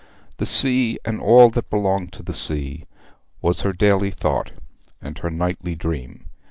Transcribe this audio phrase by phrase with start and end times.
[0.37, 2.87] The sea and all that belonged to the sea
[3.39, 4.51] was her daily thought
[4.99, 6.25] and her nightly dream.